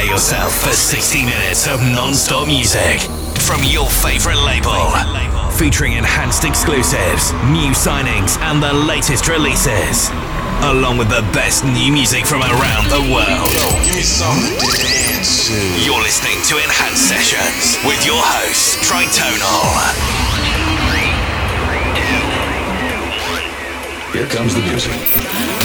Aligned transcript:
Prepare 0.00 0.14
yourself 0.16 0.62
for 0.62 0.72
60 0.72 1.24
minutes 1.26 1.68
of 1.68 1.82
non-stop 1.82 2.46
music 2.46 3.02
from 3.36 3.60
your 3.64 3.84
favorite 3.84 4.40
label. 4.48 4.72
Featuring 5.52 5.92
enhanced 5.92 6.44
exclusives, 6.44 7.34
new 7.52 7.76
signings, 7.76 8.40
and 8.48 8.62
the 8.62 8.72
latest 8.72 9.28
releases. 9.28 10.08
Along 10.64 10.96
with 10.96 11.10
the 11.10 11.20
best 11.36 11.66
new 11.66 11.92
music 11.92 12.24
from 12.24 12.40
around 12.40 12.88
the 12.88 13.12
world. 13.12 13.52
Yo, 13.52 13.68
give 13.84 13.94
me 13.94 14.00
something 14.00 14.56
to 14.56 14.72
dance. 14.80 15.52
You're 15.84 16.00
listening 16.00 16.40
to 16.48 16.56
Enhanced 16.56 17.04
Sessions 17.06 17.76
with 17.84 18.00
your 18.06 18.24
host, 18.24 18.80
Tritonal. 18.80 19.68
Here 24.14 24.26
comes 24.28 24.54
the 24.54 24.62
music. 24.62 25.59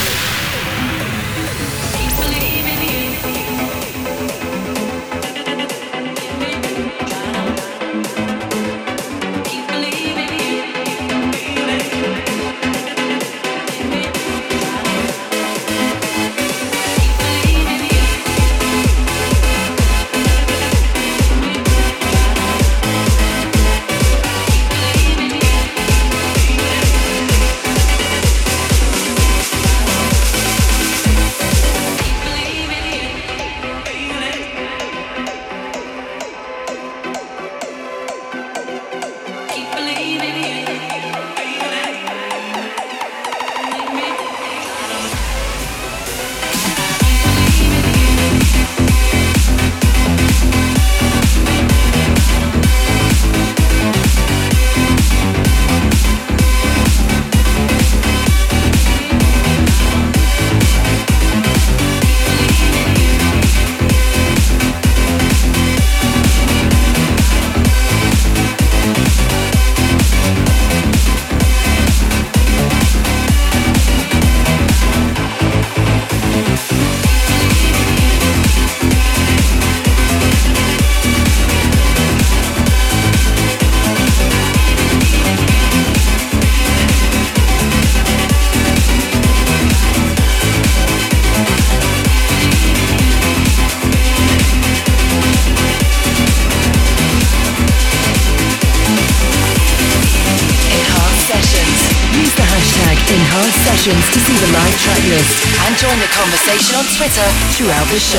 Conversation 106.16 106.76
on 106.76 106.86
Twitter 106.98 107.28
throughout 107.54 107.86
the 107.92 108.00
show. 108.00 108.18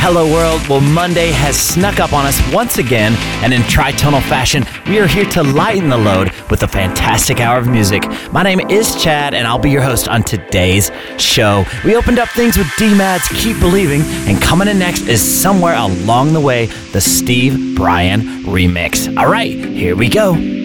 Hello, 0.00 0.30
world. 0.30 0.66
Well, 0.68 0.80
Monday 0.80 1.30
has 1.30 1.56
snuck 1.58 1.98
up 1.98 2.12
on 2.12 2.26
us 2.26 2.40
once 2.52 2.76
again, 2.76 3.14
and 3.42 3.54
in 3.54 3.62
tritonal 3.62 4.20
fashion, 4.22 4.66
we 4.86 4.98
are 4.98 5.06
here 5.06 5.24
to 5.26 5.42
lighten 5.42 5.88
the 5.88 5.96
load 5.96 6.30
with 6.50 6.62
a 6.62 6.68
fantastic 6.68 7.40
hour 7.40 7.58
of 7.58 7.68
music. 7.68 8.02
My 8.32 8.42
name 8.42 8.60
is 8.68 9.02
Chad, 9.02 9.32
and 9.32 9.46
I'll 9.46 9.58
be 9.58 9.70
your 9.70 9.82
host 9.82 10.08
on 10.08 10.22
today's 10.22 10.90
show. 11.16 11.64
We 11.84 11.96
opened 11.96 12.18
up 12.18 12.28
things 12.30 12.58
with 12.58 12.68
D-Mad's 12.76 13.28
Keep 13.28 13.60
Believing, 13.60 14.02
and 14.28 14.42
coming 14.42 14.68
in 14.68 14.78
next 14.78 15.08
is 15.08 15.22
Somewhere 15.22 15.74
Along 15.74 16.32
the 16.32 16.40
Way, 16.40 16.66
the 16.92 17.00
Steve 17.00 17.76
Brian 17.76 18.20
remix. 18.44 19.16
All 19.16 19.30
right, 19.30 19.52
here 19.52 19.96
we 19.96 20.08
go. 20.08 20.57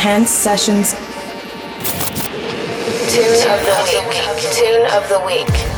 Enhanced 0.00 0.36
Sessions. 0.36 0.92
Tune 3.12 3.50
of 3.50 3.60
the 3.66 4.06
week. 4.08 4.50
Tune 4.54 4.86
of 4.96 5.06
the 5.10 5.20
week. 5.26 5.69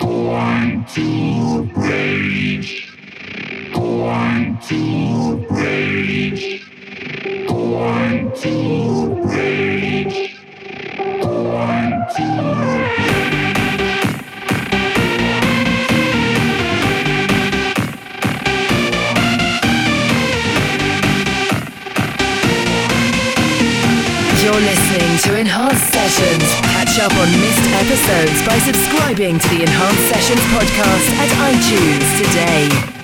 Going 0.00 0.84
to 0.84 1.70
rage. 1.88 2.92
Going 3.72 4.58
to 4.58 5.46
rage. 5.60 6.66
Going 7.48 8.32
to 8.32 9.14
rage. 9.24 10.36
Going 11.22 12.06
to 12.16 12.54
rage. 12.60 12.67
Up 26.98 27.12
on 27.12 27.30
missed 27.40 27.70
episodes 27.70 28.44
by 28.44 28.58
subscribing 28.58 29.38
to 29.38 29.48
the 29.50 29.62
Enhanced 29.62 30.08
Sessions 30.08 30.40
podcast 30.50 31.10
at 31.14 31.28
iTunes 31.54 32.18
today. 32.18 32.97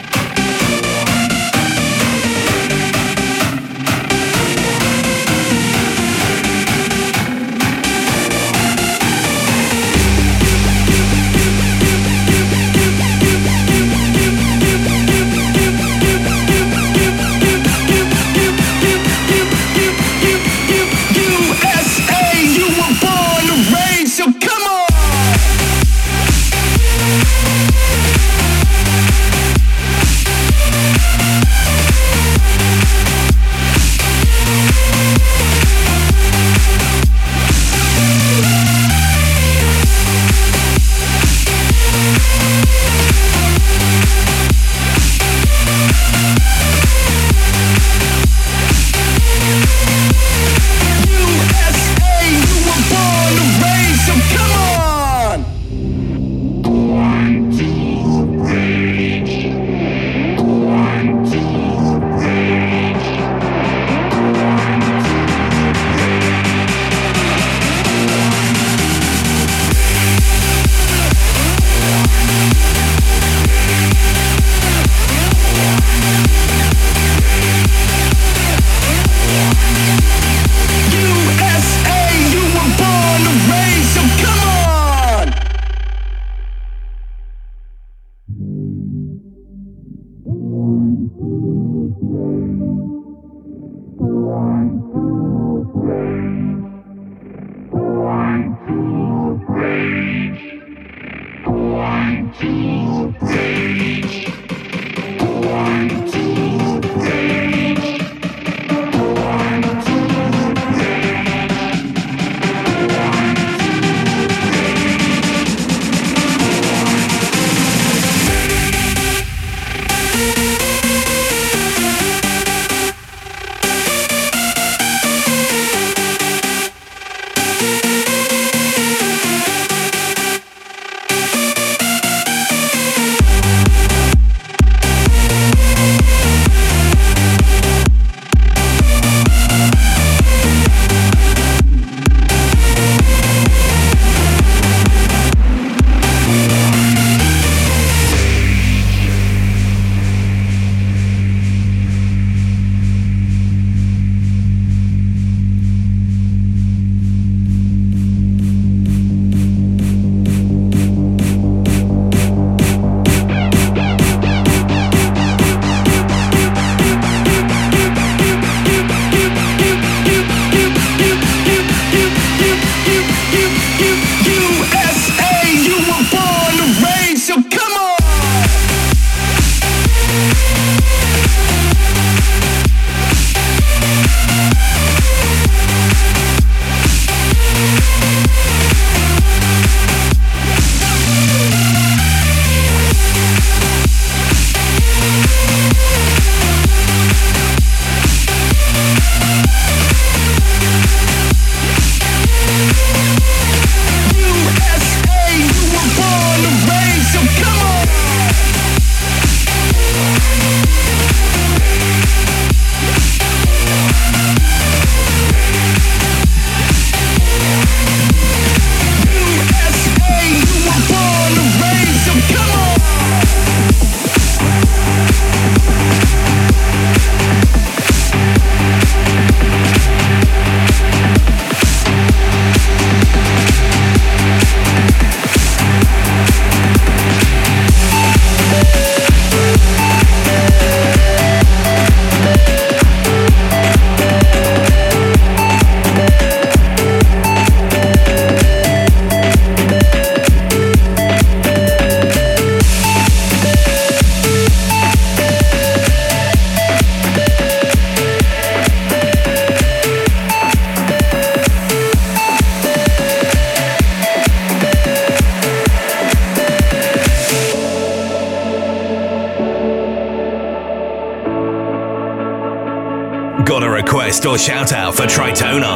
Request 274.35 274.47
shout 274.47 274.73
out 274.73 274.97
for 274.97 275.03
Tritonal, 275.05 275.74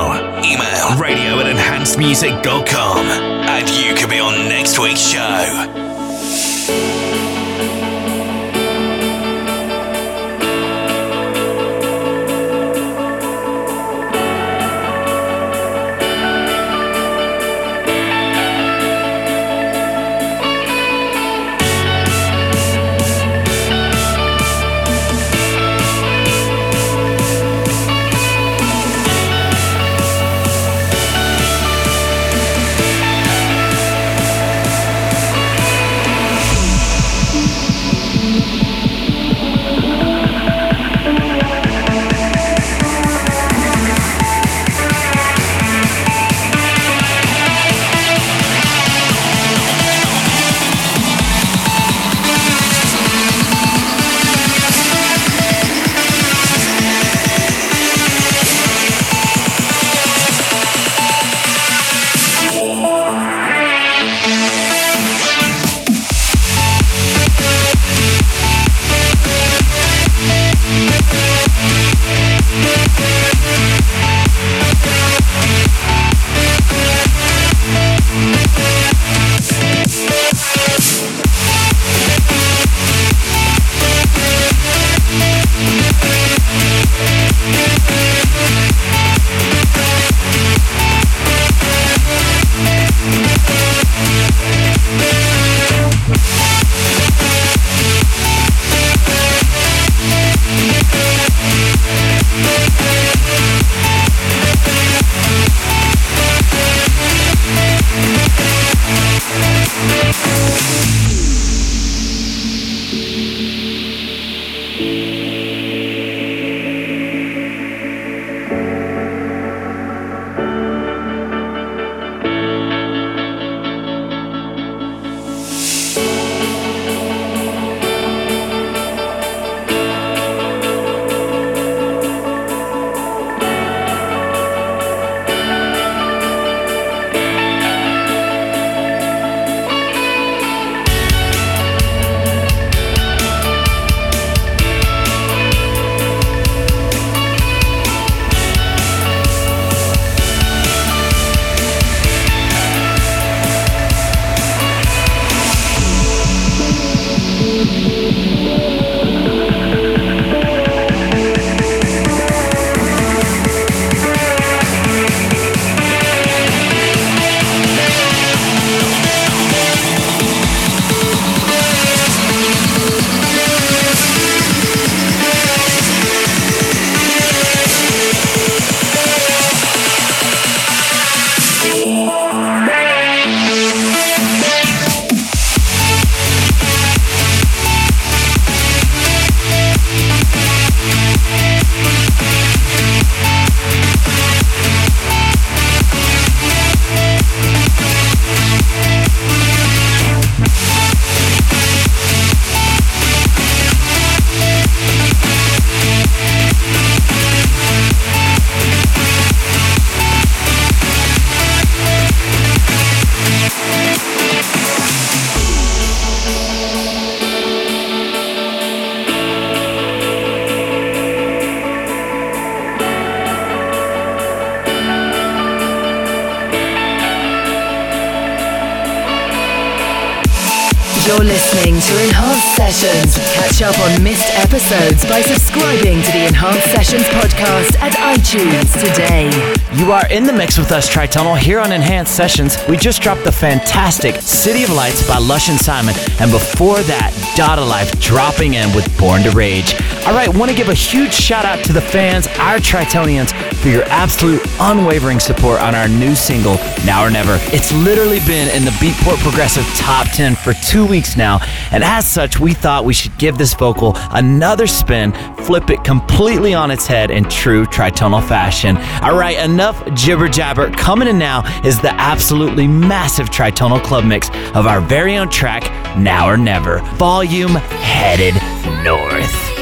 in 240.18 240.24
the 240.24 240.32
mix 240.32 240.58
with 240.58 240.72
us, 240.72 240.92
Tritonal, 240.92 241.38
here 241.38 241.60
on 241.60 241.70
Enhanced 241.70 242.16
Sessions. 242.16 242.58
We 242.68 242.76
just 242.76 243.00
dropped 243.00 243.22
the 243.22 243.30
fantastic 243.30 244.16
City 244.16 244.64
of 244.64 244.70
Lights 244.70 245.06
by 245.06 245.16
Lush 245.16 245.48
and 245.48 245.56
Simon, 245.56 245.94
and 246.18 246.32
before 246.32 246.80
that, 246.82 247.14
Dada 247.36 247.64
Life 247.64 248.00
dropping 248.00 248.54
in 248.54 248.74
with 248.74 248.84
Born 248.98 249.22
to 249.22 249.30
Rage. 249.30 249.80
All 250.08 250.14
right, 250.14 250.28
want 250.28 250.50
to 250.50 250.56
give 250.56 250.70
a 250.70 250.74
huge 250.74 251.12
shout 251.12 251.44
out 251.44 251.64
to 251.66 251.72
the 251.72 251.80
fans, 251.80 252.26
our 252.38 252.56
Tritonians, 252.56 253.32
for 253.58 253.68
your 253.68 253.84
absolute 253.84 254.42
unwavering 254.58 255.20
support 255.20 255.60
on 255.60 255.76
our 255.76 255.86
new 255.86 256.16
single, 256.16 256.54
Now 256.84 257.04
or 257.04 257.10
Never. 257.10 257.38
It's 257.54 257.70
literally 257.70 258.18
been 258.26 258.48
in 258.56 258.64
the 258.64 258.72
Beatport 258.72 259.22
Progressive 259.22 259.64
Top 259.76 260.08
10 260.08 260.34
for 260.34 260.52
two 260.54 260.84
weeks 260.84 261.16
now, 261.16 261.38
and 261.70 261.84
as 261.84 262.08
such, 262.08 262.40
we 262.40 262.54
thought 262.54 262.84
we 262.84 262.94
should 262.94 263.16
give 263.18 263.38
this 263.38 263.54
vocal 263.54 263.92
another 264.10 264.66
spin, 264.66 265.12
flip 265.44 265.70
it 265.70 265.84
completely 265.84 266.54
on 266.54 266.72
its 266.72 266.88
head 266.88 267.12
in 267.12 267.22
true 267.28 267.66
tritonal 267.66 268.26
fashion. 268.26 268.76
All 269.04 269.16
right, 269.16 269.38
enough 269.38 269.94
jibber 270.08 270.26
jabber. 270.26 270.70
Coming 270.70 271.06
in 271.06 271.18
now 271.18 271.42
is 271.62 271.82
the 271.82 271.92
absolutely 272.00 272.66
massive 272.66 273.28
tritonal 273.28 273.84
club 273.84 274.06
mix 274.06 274.30
of 274.54 274.66
our 274.66 274.80
very 274.80 275.18
own 275.18 275.28
track, 275.28 275.64
Now 275.98 276.30
or 276.30 276.38
Never, 276.38 276.78
volume 276.96 277.56
headed 277.56 278.34
north. 278.82 279.57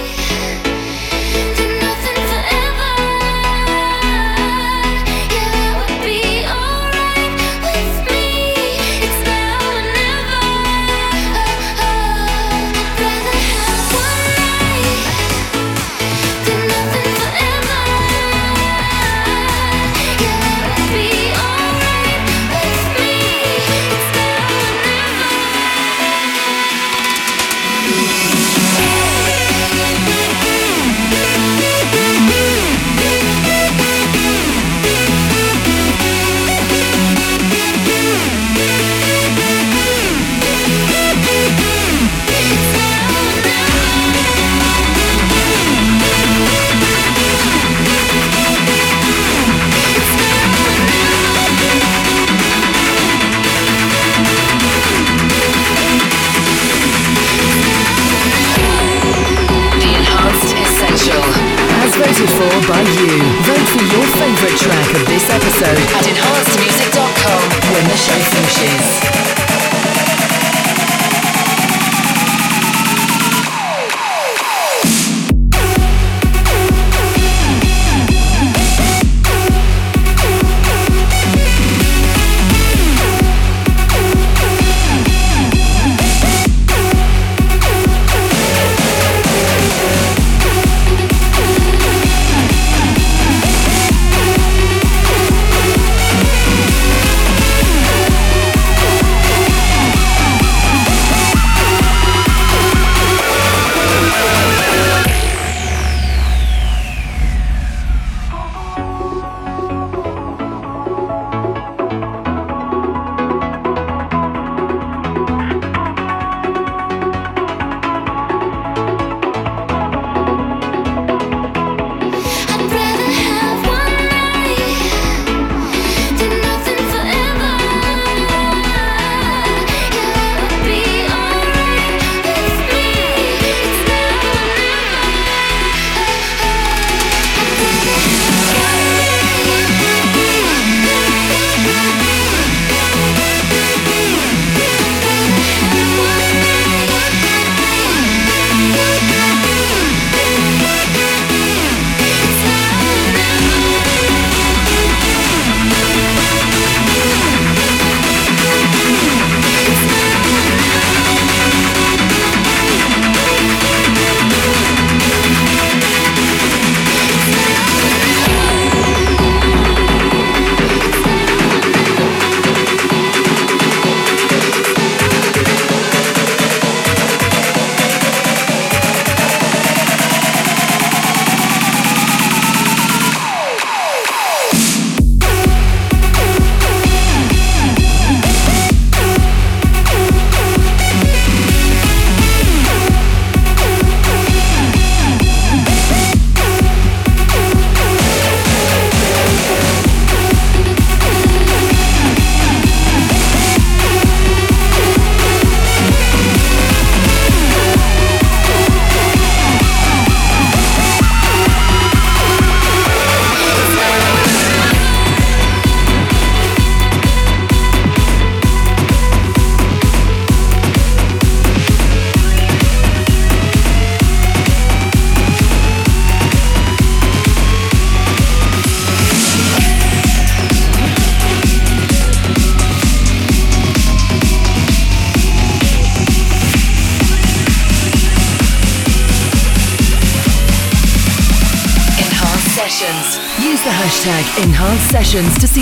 By 62.65 62.81
you. 62.81 63.21
Vote 63.45 63.69
for 63.69 63.85
your 63.85 64.07
favorite 64.17 64.57
track 64.57 64.89
of 64.95 65.05
this 65.07 65.29
episode 65.29 65.79
at 65.93 66.07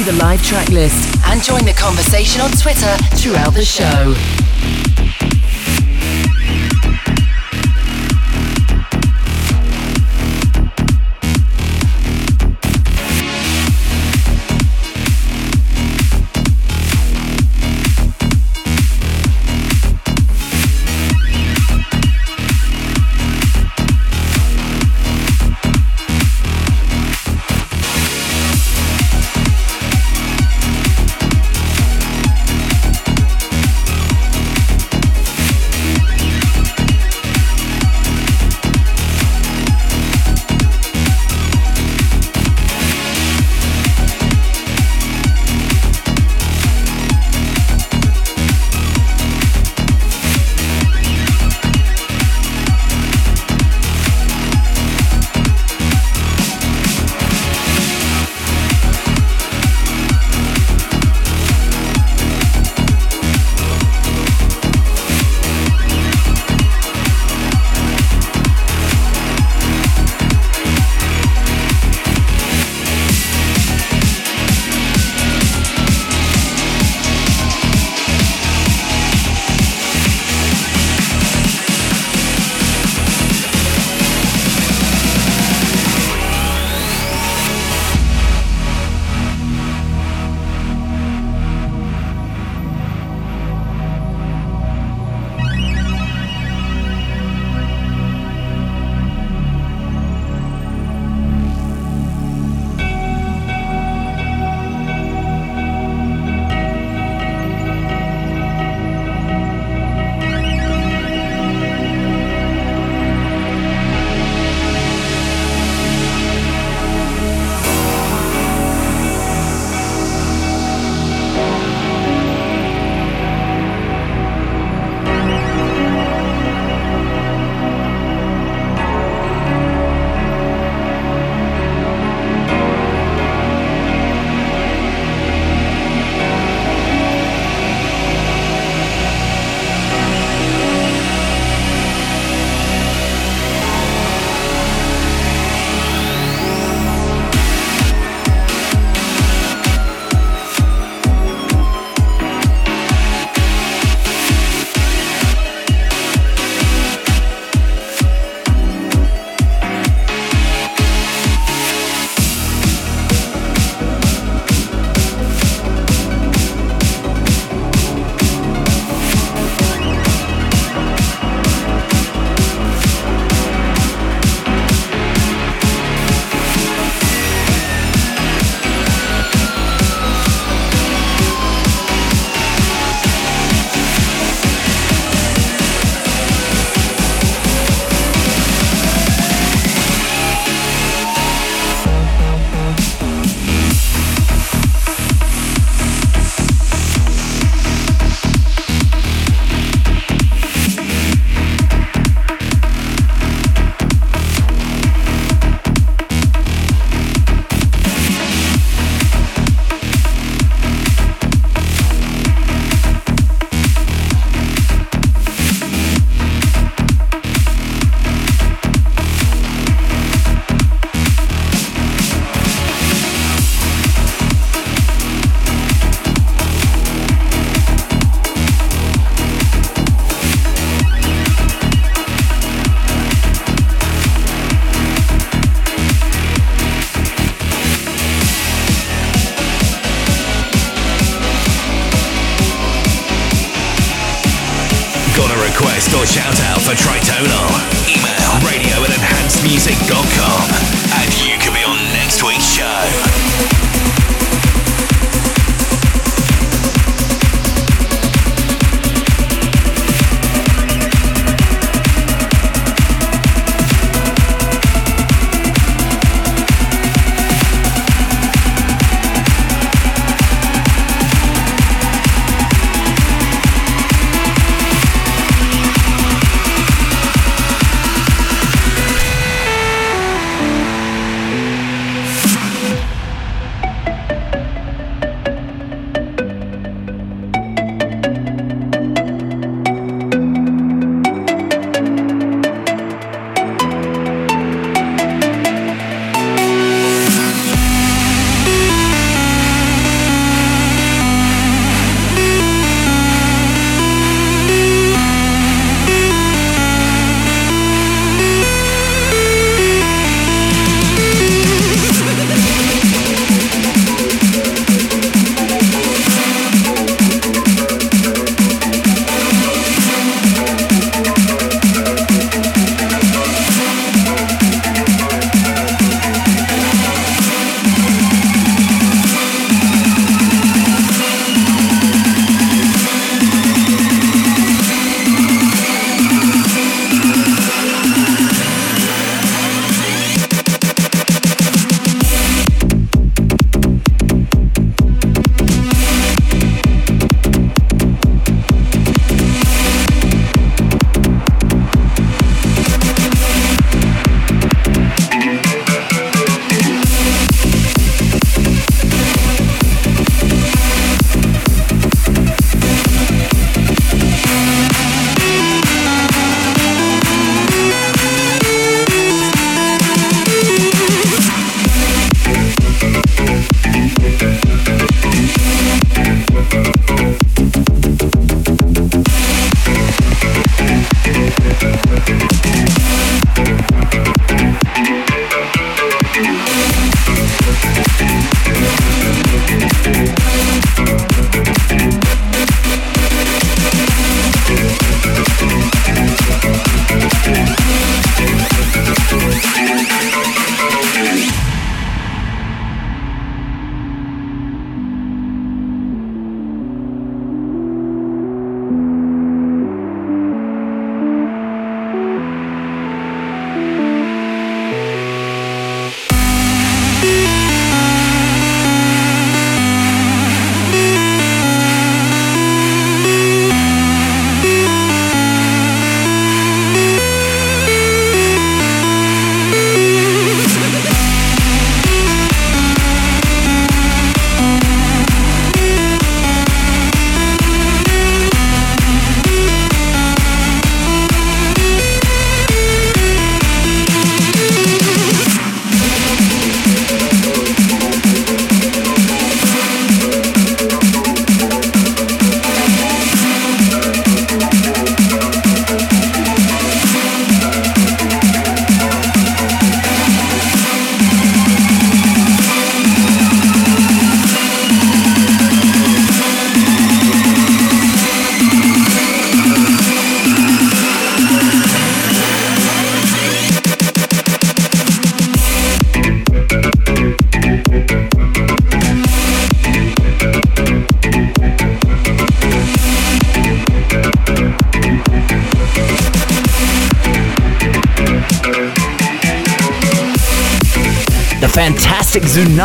the 0.04 0.12
live 0.14 0.42
track 0.42 0.68
list 0.68 1.18
and 1.26 1.42
join 1.42 1.64
the 1.64 1.72
conversation 1.72 2.42
on 2.42 2.50
Twitter 2.50 2.94
throughout 3.16 3.54
the 3.54 3.64
show. 3.64 4.33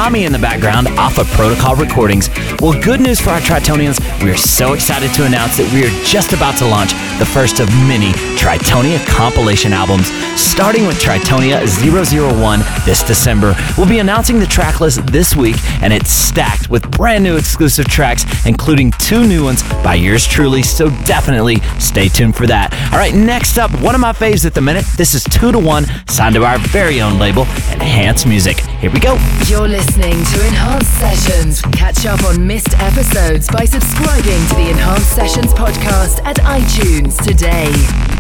Tsunami 0.10 0.26
in 0.26 0.32
the 0.32 0.40
background 0.40 0.88
off 1.00 1.18
of 1.18 1.28
Protocol 1.32 1.76
Recordings. 1.76 2.30
Well, 2.62 2.78
good 2.82 3.00
news 3.00 3.22
for 3.22 3.30
our 3.30 3.40
Tritonians. 3.40 4.02
We 4.22 4.32
are 4.32 4.38
so 4.38 4.74
excited 4.74 5.14
to 5.14 5.26
announce 5.26 5.56
that 5.56 5.72
we 5.72 5.86
are 5.86 6.04
just 6.04 6.34
about 6.34 6.58
to 6.58 6.66
launch 6.68 6.92
the 7.18 7.26
first 7.26 7.62
of 7.62 7.70
many 7.88 8.12
Tritonia 8.36 9.00
compilation 9.08 9.72
albums, 9.72 10.12
starting 10.36 10.86
with 10.86 11.00
Tritonia 11.00 11.64
001 11.64 12.60
this 12.84 13.02
December. 13.02 13.56
We'll 13.78 13.88
be 13.88 14.00
announcing 14.00 14.40
the 14.40 14.46
track 14.46 14.82
list 14.82 15.06
this 15.08 15.38
week, 15.38 15.56
and 15.82 15.94
it's 15.94 16.12
stacked 16.12 16.70
with 16.70 16.92
brand 16.92 17.24
new 17.24 17.38
exclusive 17.38 17.88
tracks, 17.88 18.26
including 18.46 18.92
two 19.00 19.26
new 19.26 19.46
ones 19.46 19.64
by 19.82 19.96
yours 19.96 20.28
truly, 20.28 20.62
so 20.62 20.90
definitely 21.06 21.62
stay 21.80 22.10
tuned 22.10 22.36
for 22.36 22.46
that. 22.48 22.74
All 22.92 23.00
right, 23.00 23.16
next 23.16 23.58
up, 23.58 23.72
one 23.80 23.96
of 23.96 24.02
my 24.02 24.12
faves 24.12 24.46
at 24.46 24.54
the 24.54 24.62
minute. 24.62 24.84
This 24.98 25.14
is 25.14 25.24
2 25.24 25.54
to 25.54 25.60
1, 25.60 25.86
signed 26.10 26.36
to 26.36 26.44
our 26.44 26.58
very 26.60 27.00
own 27.00 27.20
label, 27.20 27.44
Enhanced 27.72 28.28
Music. 28.28 28.60
Here 28.80 28.92
we 28.92 29.00
go. 29.00 29.18
You're 29.48 29.68
listening 29.68 30.12
to 30.12 30.48
Enhanced 30.48 30.94
Sessions. 31.00 31.62
Catch 31.62 32.06
up 32.06 32.22
on 32.26 32.49
missed 32.50 32.74
episodes 32.80 33.48
by 33.48 33.64
subscribing 33.64 34.48
to 34.48 34.56
the 34.56 34.70
Enhanced 34.72 35.14
Sessions 35.14 35.54
podcast 35.54 36.20
at 36.26 36.38
iTunes 36.38 37.16
today. 37.24 38.19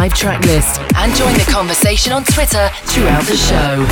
Live 0.00 0.14
track 0.14 0.44
list 0.46 0.80
and 0.96 1.14
join 1.14 1.32
the 1.34 1.46
conversation 1.48 2.12
on 2.12 2.24
Twitter 2.24 2.68
throughout 2.86 3.24
the 3.26 3.36
show. 3.36 3.86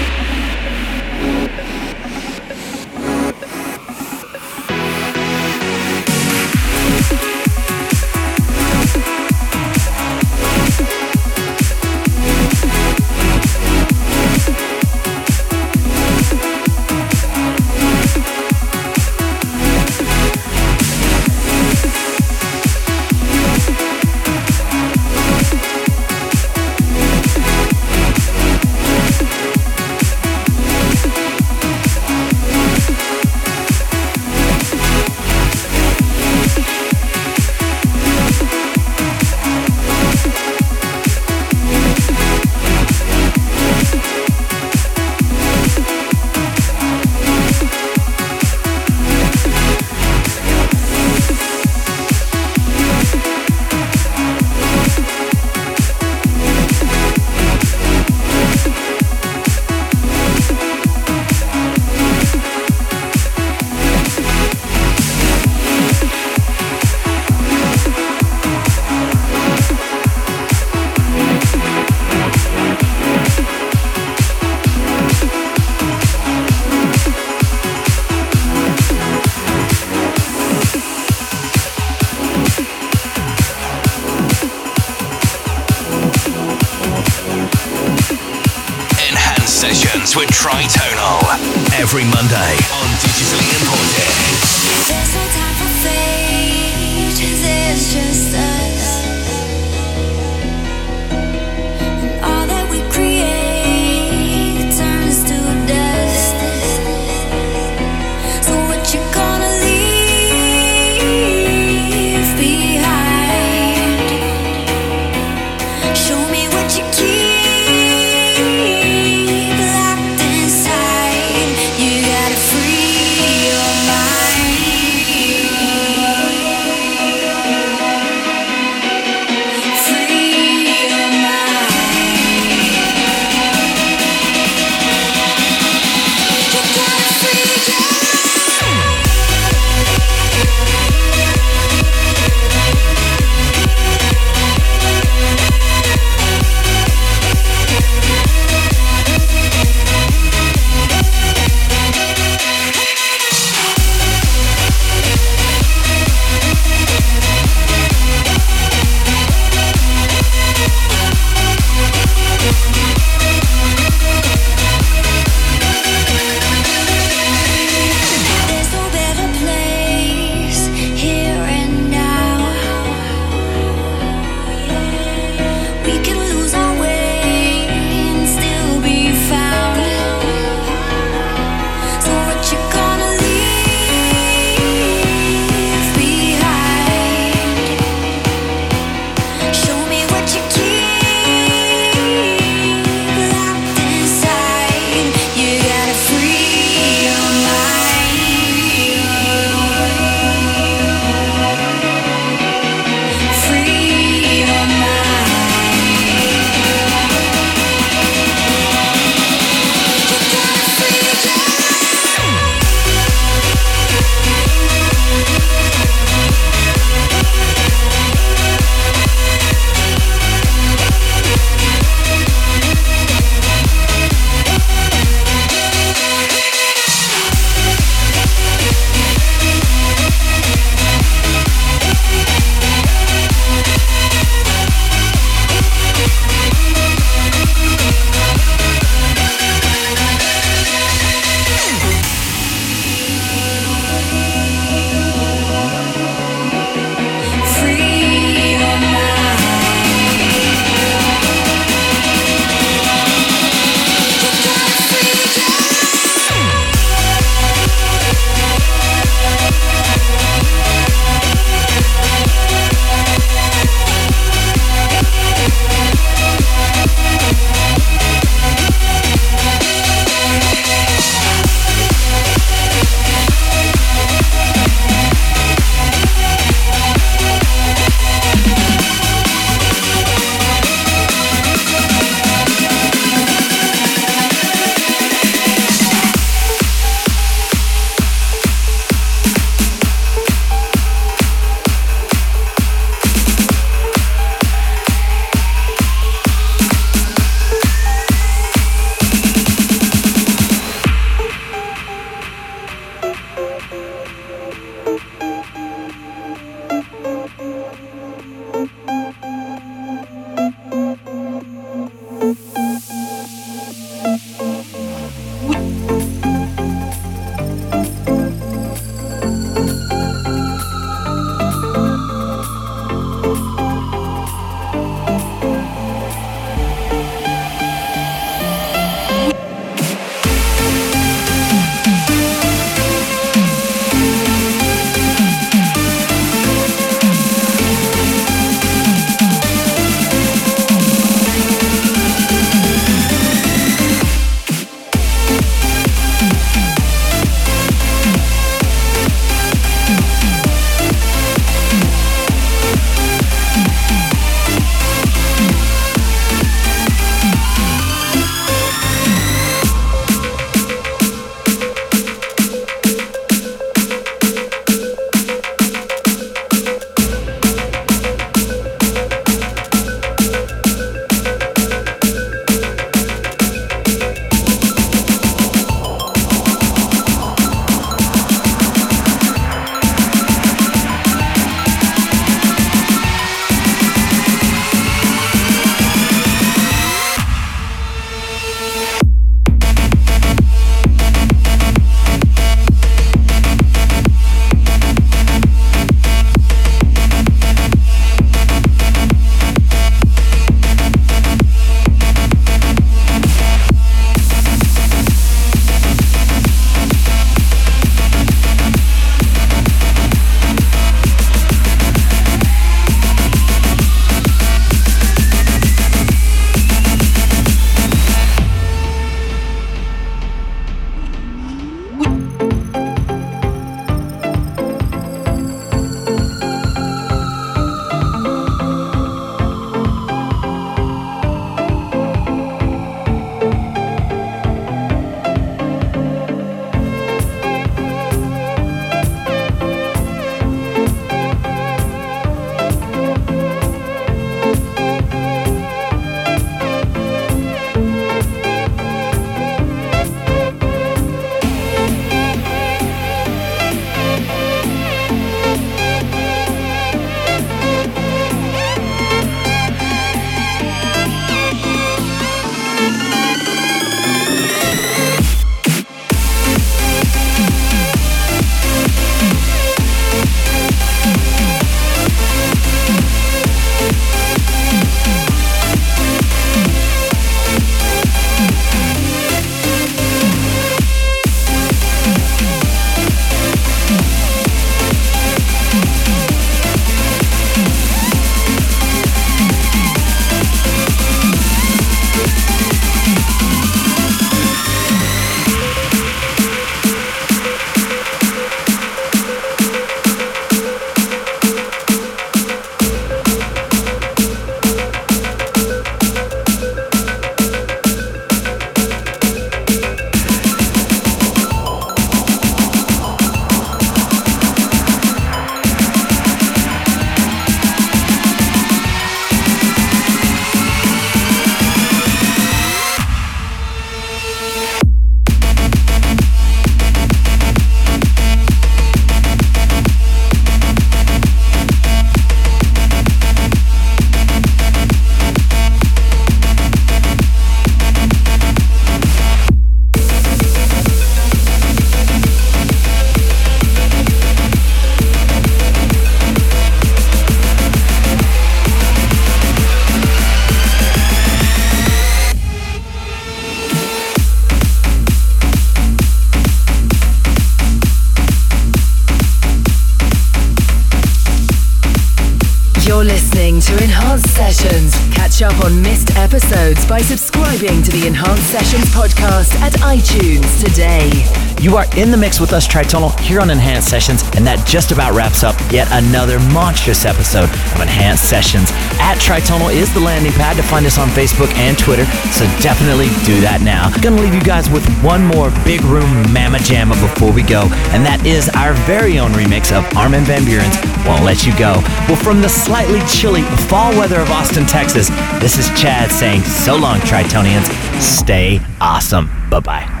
To 563.77 563.83
Enhanced 563.83 564.29
Sessions. 564.35 564.95
Catch 565.13 565.41
up 565.41 565.63
on 565.63 565.81
missed 565.81 566.15
episodes 566.17 566.85
by 566.85 566.99
subscribing 567.01 567.81
to 567.83 567.91
the 567.91 568.07
Enhanced 568.07 568.43
Sessions 568.49 568.85
podcast 568.85 569.53
at 569.61 569.73
iTunes 569.73 570.63
today. 570.63 571.50
You 571.61 571.77
are 571.77 571.85
in 571.95 572.09
the 572.09 572.17
mix 572.17 572.39
with 572.39 572.53
us, 572.53 572.67
Tritonal, 572.67 573.17
here 573.19 573.39
on 573.39 573.51
Enhanced 573.51 573.87
Sessions, 573.87 574.23
and 574.33 574.41
that 574.47 574.65
just 574.65 574.91
about 574.91 575.13
wraps 575.13 575.43
up 575.43 575.53
yet 575.69 575.87
another 575.91 576.39
monstrous 576.49 577.05
episode 577.05 577.53
of 577.77 577.79
Enhanced 577.79 578.27
Sessions. 578.27 578.71
At 578.97 579.21
Tritonal 579.21 579.69
is 579.71 579.93
the 579.93 579.99
landing 579.99 580.31
pad 580.31 580.57
to 580.57 580.63
find 580.63 580.87
us 580.87 580.97
on 580.97 581.07
Facebook 581.09 581.53
and 581.61 581.77
Twitter, 581.77 582.05
so 582.33 582.49
definitely 582.65 583.13
do 583.29 583.37
that 583.45 583.61
now. 583.61 583.93
Gonna 584.01 584.19
leave 584.19 584.33
you 584.33 584.41
guys 584.41 584.73
with 584.73 584.81
one 585.05 585.21
more 585.21 585.53
big 585.61 585.85
room 585.85 586.09
mamma 586.33 586.57
jamma 586.65 586.97
before 586.97 587.31
we 587.31 587.45
go, 587.45 587.69
and 587.93 588.01
that 588.09 588.25
is 588.25 588.49
our 588.57 588.73
very 588.89 589.21
own 589.21 589.29
remix 589.37 589.69
of 589.69 589.85
Armin 589.93 590.25
Van 590.25 590.41
Buuren's 590.41 590.73
Won't 591.05 591.21
Let 591.21 591.45
You 591.45 591.53
Go. 591.61 591.77
Well, 592.09 592.17
from 592.17 592.41
the 592.41 592.49
slightly 592.49 593.05
chilly 593.05 593.45
fall 593.69 593.93
weather 593.93 594.17
of 594.17 594.33
Austin, 594.33 594.65
Texas, 594.65 595.13
this 595.37 595.61
is 595.61 595.69
Chad 595.79 596.09
saying 596.09 596.41
so 596.41 596.73
long, 596.73 596.97
Tritonians. 597.05 597.69
Stay 598.01 598.57
awesome. 598.81 599.29
Bye 599.53 599.61
bye. 599.61 600.00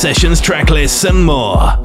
Sessions 0.00 0.40
track 0.40 0.70
lists, 0.70 1.04
and 1.04 1.22
more, 1.26 1.76